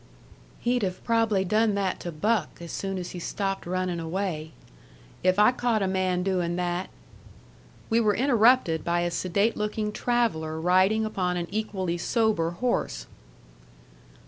"He'd 0.59 0.81
have 0.81 1.03
prob'ly 1.03 1.45
done 1.45 1.75
that 1.75 1.99
to 1.99 2.11
Buck 2.11 2.59
as 2.59 2.71
soon 2.71 2.97
as 2.97 3.11
he 3.11 3.19
stopped 3.19 3.67
runnin' 3.67 3.99
away. 3.99 4.51
If 5.21 5.37
I 5.37 5.51
caught 5.51 5.83
a 5.83 5.87
man 5.87 6.23
doin' 6.23 6.55
that" 6.55 6.89
We 7.91 7.99
were 7.99 8.15
interrupted 8.15 8.83
by 8.83 9.01
a 9.01 9.11
sedate 9.11 9.55
looking 9.55 9.91
traveller 9.91 10.59
riding 10.59 11.05
upon 11.05 11.37
an 11.37 11.45
equally 11.51 11.99
sober 11.99 12.49
horse. 12.49 13.05